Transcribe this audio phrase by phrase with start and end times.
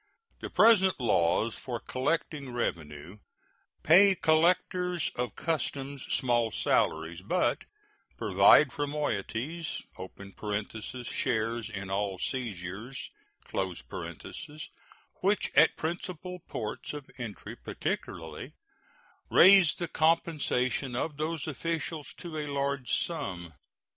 [0.39, 3.19] The present laws for collecting revenue
[3.83, 7.65] pay collectors of customs small salaries, but
[8.17, 9.83] provide for moieties
[11.05, 13.11] (shares in all seizures),
[15.19, 18.53] which, at principal ports of entry particularly,
[19.29, 23.53] raise the compensation of those officials to a large sum.